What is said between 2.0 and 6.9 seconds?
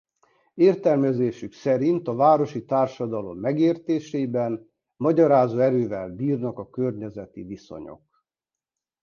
a városi társadalom megértésében magyarázó erővel bírnak a